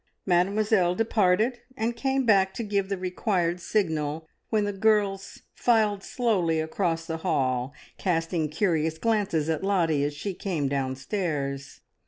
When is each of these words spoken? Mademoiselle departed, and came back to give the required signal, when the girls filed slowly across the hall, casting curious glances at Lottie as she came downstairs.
Mademoiselle 0.25 0.95
departed, 0.95 1.59
and 1.77 1.95
came 1.95 2.25
back 2.25 2.55
to 2.55 2.63
give 2.63 2.89
the 2.89 2.97
required 2.97 3.59
signal, 3.59 4.27
when 4.49 4.65
the 4.65 4.73
girls 4.73 5.43
filed 5.53 6.01
slowly 6.03 6.59
across 6.59 7.05
the 7.05 7.17
hall, 7.17 7.71
casting 7.99 8.49
curious 8.49 8.97
glances 8.97 9.47
at 9.47 9.63
Lottie 9.63 10.03
as 10.03 10.15
she 10.15 10.33
came 10.33 10.67
downstairs. 10.67 11.81